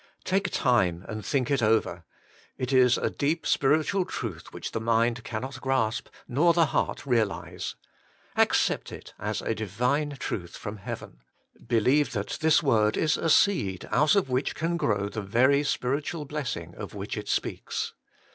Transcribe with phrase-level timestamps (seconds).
[0.23, 2.05] Take time and think it over.
[2.57, 7.75] It is a deep spiritual truth which the mind cannot grasp nor the heart realise.
[8.35, 11.19] Accept it as a Divine truth from heaven;
[11.67, 16.25] believe that this word is a seed out of which can grow the very spiritual
[16.25, 17.93] blessing of which it speaks.